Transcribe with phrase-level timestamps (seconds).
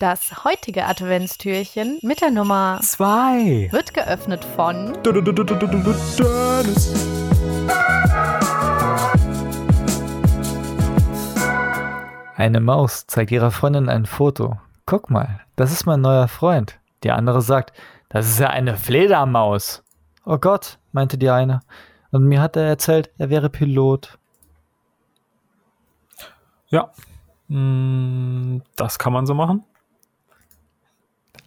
[0.00, 3.68] Das heutige Adventstürchen mit der Nummer Zwei.
[3.70, 5.28] wird geöffnet von Dennis.
[12.34, 14.58] Eine Maus zeigt ihrer Freundin ein Foto.
[14.86, 16.80] Guck mal, das ist mein neuer Freund.
[17.04, 17.74] Die andere sagt,
[18.08, 19.84] das ist ja eine Fledermaus.
[20.24, 21.60] Oh Gott, meinte die eine.
[22.10, 24.18] Und mir hat er erzählt, er wäre Pilot.
[26.68, 26.90] Ja,
[27.48, 29.66] mm, das kann man so machen.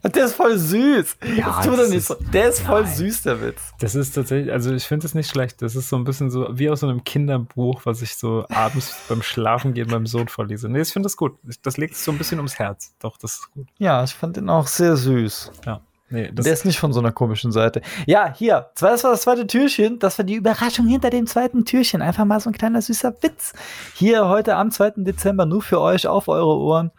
[0.04, 1.18] Der ist voll süß.
[1.38, 2.16] Ja, das tut das er nicht ist- so.
[2.34, 2.94] Der ist voll Nein.
[2.94, 3.62] süß, der Witz.
[3.80, 5.62] Das ist tatsächlich, also ich finde es nicht schlecht.
[5.62, 8.94] Das ist so ein bisschen so wie aus so einem Kinderbuch, was ich so abends
[9.10, 10.68] beim Schlafen gehen meinem Sohn vorlese.
[10.70, 11.38] Nee, ich finde das gut.
[11.64, 12.94] Das legt es so ein bisschen ums Herz.
[13.00, 13.68] Doch, das ist gut.
[13.80, 15.52] Ja, ich fand ihn auch sehr süß.
[15.66, 15.82] Ja.
[16.10, 17.82] Nee, das, der ist nicht von so einer komischen Seite.
[18.06, 19.98] Ja, hier, das war das zweite Türchen.
[19.98, 22.04] Das war die Überraschung hinter dem zweiten Türchen.
[22.04, 23.54] Einfach mal so ein kleiner süßer Witz.
[23.96, 24.92] Hier heute am 2.
[24.98, 26.92] Dezember nur für euch auf eure Ohren.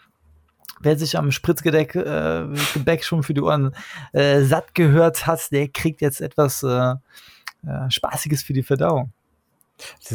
[0.85, 3.75] Wer sich am Spritzgedeck äh, Gebäck schon für die Ohren
[4.13, 6.95] äh, satt gehört hat, der kriegt jetzt etwas äh,
[7.67, 9.13] äh, Spaßiges für die Verdauung.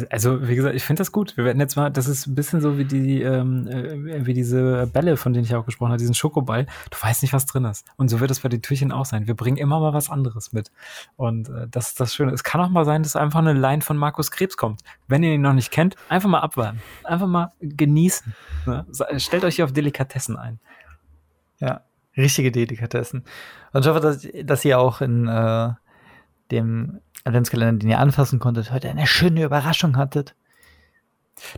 [0.08, 1.36] Also, wie gesagt, ich finde das gut.
[1.36, 4.86] Wir werden jetzt mal, das ist ein bisschen so wie die, ähm, äh, wie diese
[4.86, 6.66] Bälle, von denen ich auch gesprochen habe, diesen Schokoball.
[6.90, 7.86] Du weißt nicht, was drin ist.
[7.96, 9.26] Und so wird es bei den Türchen auch sein.
[9.26, 10.70] Wir bringen immer mal was anderes mit.
[11.16, 12.32] Und äh, das ist das Schöne.
[12.32, 14.80] Es kann auch mal sein, dass einfach eine Line von Markus Krebs kommt.
[15.08, 16.80] Wenn ihr ihn noch nicht kennt, einfach mal abwarten.
[17.04, 18.34] Einfach mal genießen.
[18.66, 18.86] Ne?
[19.18, 20.58] Stellt euch hier auf Delikatessen ein.
[21.58, 21.82] Ja,
[22.16, 23.24] richtige Delikatessen.
[23.72, 25.70] Und ich hoffe, dass, dass ihr auch in äh,
[26.50, 30.34] dem Adventskalender, den ihr anfassen konntet, heute eine schöne Überraschung hattet.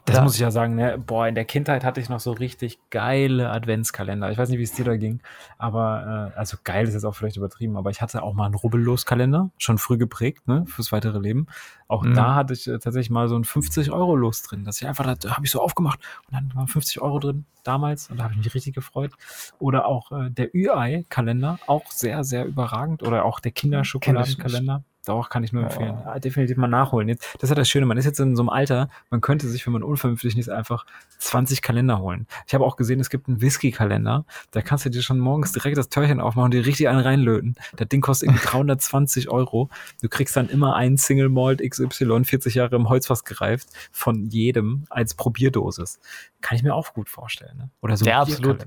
[0.05, 0.23] Das Ja.
[0.23, 0.97] muss ich ja sagen, ne?
[0.97, 4.31] boah, in der Kindheit hatte ich noch so richtig geile Adventskalender.
[4.31, 5.21] Ich weiß nicht, wie es dir da ging,
[5.59, 8.55] aber äh, also geil ist jetzt auch vielleicht übertrieben, aber ich hatte auch mal einen
[8.55, 11.49] Rubbellos-Kalender, schon früh geprägt, ne, fürs weitere Leben.
[11.89, 12.15] Auch Mhm.
[12.15, 14.65] da hatte ich äh, tatsächlich mal so ein 50-Euro-Los drin.
[14.65, 17.45] Das ich einfach, da, da habe ich so aufgemacht und dann waren 50 Euro drin
[17.65, 19.11] damals und da habe ich mich richtig gefreut.
[19.59, 23.03] Oder auch äh, der Ü-Ei-Kalender, auch sehr, sehr überragend.
[23.03, 24.85] Oder auch der Kinderschokoladenkalender.
[25.05, 25.99] Doch, kann ich nur empfehlen.
[26.05, 27.09] Ja, definitiv mal nachholen.
[27.09, 29.49] Jetzt, das ist ja das Schöne, man ist jetzt in so einem Alter, man könnte
[29.49, 30.87] sich, wenn man unvernünftig ist, einfach
[31.19, 32.29] 20 Kalender holen.
[32.47, 35.77] Ich habe auch gesehen, es gibt einen Whisky-Kalender, da kannst du dir schon morgens direkt
[35.77, 37.57] das Türchen aufmachen und dir richtig einen reinlöten.
[37.77, 39.71] Das Ding kostet irgendwie 320 Euro.
[40.01, 44.85] Du kriegst dann immer einen Single Malt XY, 40 Jahre im Holzfass gereift, von jedem
[44.89, 45.99] als Probierdosis.
[46.41, 47.57] Kann ich mir auch gut vorstellen.
[47.57, 47.71] Ne?
[47.81, 48.67] Oder so ein Ja, absolut.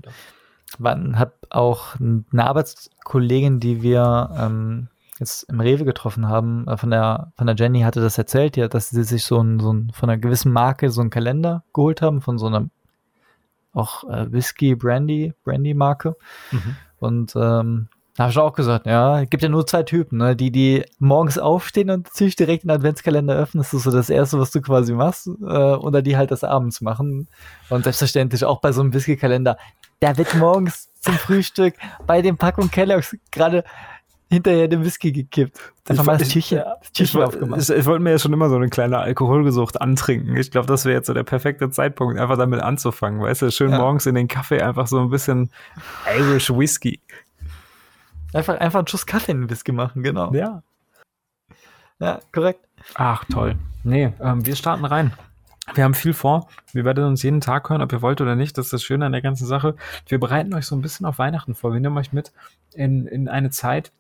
[0.80, 4.90] Man hat auch eine Arbeitskollegin, die wir ähm,
[5.20, 8.68] jetzt im Rewe getroffen haben, äh, von der, von der Jenny hatte das erzählt, ja,
[8.68, 12.02] dass sie sich so ein, so ein, von einer gewissen Marke so einen Kalender geholt
[12.02, 12.70] haben, von so einer
[13.74, 16.16] auch äh, Whisky, Brandy, Brandy-Marke.
[16.52, 16.76] Mhm.
[16.98, 20.38] Und ähm, da habe ich auch gesagt, ja, es gibt ja nur zwei Typen, ne?
[20.38, 24.40] die, die morgens aufstehen und natürlich direkt den Adventskalender öffnen, das ist so das Erste,
[24.40, 27.28] was du quasi machst, äh, oder die halt das abends machen.
[27.70, 29.58] Und selbstverständlich auch bei so einem Whisky-Kalender,
[30.00, 31.76] da wird morgens zum Frühstück
[32.08, 33.66] bei dem Packung Kellogg's gerade
[34.30, 35.58] hinterher den Whisky gekippt.
[35.88, 37.62] Einfach mal das Ich- Türchen, das Türchen ich, aufgemacht.
[37.62, 40.36] Ich, ich wollte mir ja schon immer so eine kleine Alkoholgesucht antrinken.
[40.38, 43.22] Ich glaube, das wäre jetzt so der perfekte Zeitpunkt, einfach damit anzufangen.
[43.22, 43.78] Weißt du, schön Ja.
[43.80, 45.52] morgens in den Kaffee einfach so ein bisschen
[46.18, 47.00] Irish Whisky.
[48.34, 50.34] Einfach, einfach einen Schuss Kaffee in den Whisky machen, genau.
[50.34, 50.64] Ja.
[52.00, 52.60] Ja, korrekt.
[52.96, 53.56] Ach, toll.
[53.84, 55.14] Nee, ähm, wir starten rein.
[55.74, 56.48] Wir haben viel vor.
[56.74, 58.58] Wir werden uns jeden Tag hören, ob ihr wollt oder nicht.
[58.58, 59.76] Das ist das Schöne an der ganzen Sache.
[60.08, 61.74] Wir bereiten euch so ein bisschen auf Weihnachten vor.
[61.74, 62.34] Wir nehmen euch mit
[62.74, 63.92] in, in eine Zeit,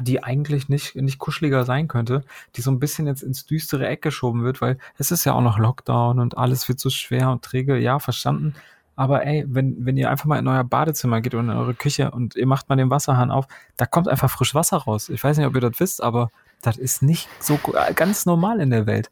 [0.00, 2.24] die eigentlich nicht, nicht kuscheliger sein könnte,
[2.56, 5.40] die so ein bisschen jetzt ins düstere Eck geschoben wird, weil es ist ja auch
[5.40, 7.78] noch Lockdown und alles wird so schwer und träge.
[7.78, 8.54] Ja, verstanden.
[8.96, 12.10] Aber ey, wenn, wenn ihr einfach mal in euer Badezimmer geht und in eure Küche
[12.10, 13.46] und ihr macht mal den Wasserhahn auf,
[13.76, 15.08] da kommt einfach frisch Wasser raus.
[15.08, 16.30] Ich weiß nicht, ob ihr das wisst, aber
[16.62, 19.10] das ist nicht so äh, ganz normal in der Welt.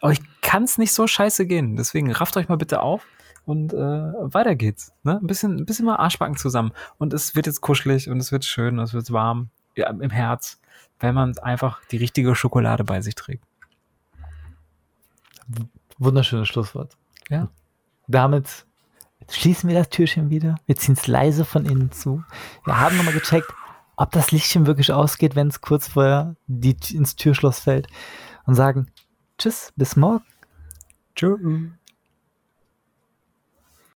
[0.00, 1.76] Euch kann es nicht so scheiße gehen.
[1.76, 3.04] Deswegen rafft euch mal bitte auf
[3.44, 4.92] und äh, weiter geht's.
[5.02, 5.18] Ne?
[5.20, 6.72] Ein, bisschen, ein bisschen mal Arschbacken zusammen.
[6.98, 9.50] Und es wird jetzt kuschelig und es wird schön und es wird warm
[9.86, 10.60] im Herz,
[11.00, 13.44] wenn man einfach die richtige Schokolade bei sich trägt.
[15.98, 16.96] Wunderschönes Schlusswort.
[17.28, 17.48] Ja.
[18.06, 18.66] Damit
[19.28, 20.56] schließen wir das Türchen wieder.
[20.66, 22.22] Wir ziehen es leise von innen zu.
[22.64, 23.52] Wir haben nochmal gecheckt,
[23.96, 27.88] ob das Lichtchen wirklich ausgeht, wenn es kurz vorher die, ins Türschloss fällt.
[28.46, 28.86] Und sagen
[29.38, 30.24] Tschüss, bis morgen.
[31.14, 31.38] Tschüss.